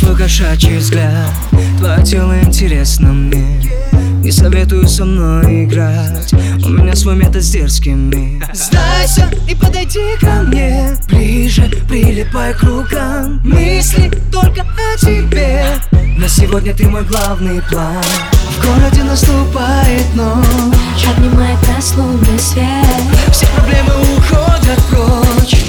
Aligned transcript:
твой 0.00 0.16
кошачий 0.16 0.76
взгляд 0.76 1.30
Твое 1.78 2.04
тело 2.04 2.38
интересно 2.42 3.12
мне. 3.12 3.72
Не 4.22 4.30
советую 4.30 4.86
со 4.88 5.04
мной 5.06 5.64
играть 5.64 6.32
У 6.64 6.68
меня 6.68 6.94
свой 6.94 7.16
метод 7.16 7.42
с 7.42 7.50
дерзкими. 7.50 8.42
Знаю 8.52 8.89
прилипай 12.20 12.54
к 12.54 12.62
рукам 12.62 13.40
Мысли 13.44 14.10
только 14.30 14.62
о 14.62 14.96
тебе. 14.98 15.64
На 16.18 16.28
сегодня 16.28 16.74
ты 16.74 16.86
мой 16.88 17.02
главный 17.04 17.62
план. 17.62 18.02
В 18.32 18.66
городе 18.66 19.02
наступает 19.02 20.14
ночь. 20.14 21.06
Обнимает 21.16 21.58
нас 21.68 21.94
лунный 21.96 22.38
свет. 22.38 22.66
Все 23.32 23.46
проблемы 23.56 23.94
уходят 24.16 24.78
прочь. 24.90 25.64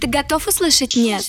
Ты 0.00 0.08
готов 0.08 0.46
услышать 0.48 0.96
нет? 0.96 1.24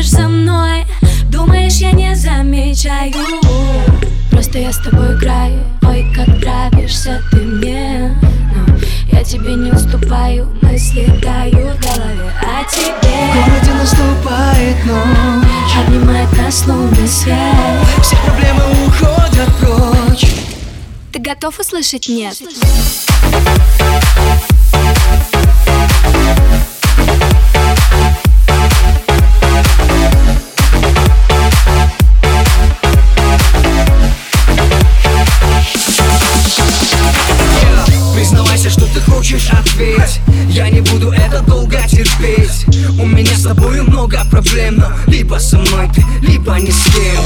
Следишь 0.00 0.10
за 0.10 0.28
мной? 0.28 0.86
Думаешь, 1.30 1.74
я 1.74 1.92
не 1.92 2.14
замечаю? 2.14 3.12
Просто 4.30 4.58
я 4.58 4.72
с 4.72 4.78
тобой 4.78 5.14
играю. 5.14 5.60
Ой, 5.82 6.06
как 6.14 6.28
нравишься 6.28 7.22
ты 7.30 7.36
мне. 7.38 8.16
Но 8.54 8.76
я 9.12 9.24
тебе 9.24 9.54
не 9.54 9.70
уступаю 9.70 10.48
Мысли 10.62 11.04
тают 11.22 11.76
в 11.76 11.82
голове. 11.82 12.32
О 12.40 12.64
В 12.64 12.70
тебе? 12.70 13.20
Городе 13.34 13.72
наступает 13.74 14.86
ночь. 14.86 15.86
Обнимает 15.86 16.32
нас 16.38 16.66
лунный 16.66 17.08
свет. 17.08 17.36
Все 18.02 18.16
проблемы 18.24 18.62
уходят 18.86 19.48
прочь. 19.60 20.26
Ты 21.12 21.18
готов 21.18 21.58
услышать? 21.58 22.08
Нет? 22.08 22.40
Хочешь 39.30 39.50
ответь? 39.50 40.20
Я 40.48 40.68
не 40.70 40.80
буду 40.80 41.10
это 41.12 41.40
долго 41.42 41.78
терпеть. 41.88 42.66
У 42.98 43.06
меня 43.06 43.32
с 43.36 43.44
тобой 43.44 43.80
много 43.82 44.18
проблем 44.30 44.76
Но 44.78 44.90
либо 45.06 45.36
со 45.36 45.58
мной 45.58 45.88
ты, 45.94 46.04
либо 46.22 46.54
ни 46.58 46.70
с 46.70 46.84
кем. 46.84 47.24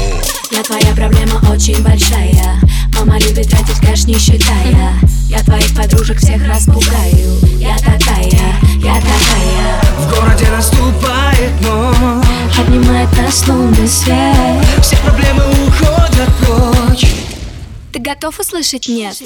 Я 0.51 0.63
твоя 0.63 0.93
проблема 0.95 1.41
очень 1.49 1.81
большая. 1.81 2.59
Мама 2.95 3.17
любит 3.19 3.49
тратить 3.49 3.79
кэш 3.79 4.05
не 4.05 4.19
считая. 4.19 4.93
Я 5.29 5.39
твоих 5.43 5.75
подружек 5.75 6.19
всех 6.19 6.45
распугаю. 6.47 7.39
Я 7.57 7.75
такая, 7.77 8.55
я 8.77 8.95
такая. 8.95 9.81
В 9.97 10.09
городе 10.13 10.47
наступает 10.51 11.61
ночь. 11.61 12.59
Обнимает 12.59 13.09
нас 13.17 13.47
лунный 13.47 13.87
свет. 13.87 14.63
Все 14.81 14.95
проблемы 14.97 15.43
уходят 15.67 16.29
прочь. 16.41 17.07
Ты 17.91 17.99
готов 17.99 18.39
услышать 18.39 18.87
нет? 18.87 19.17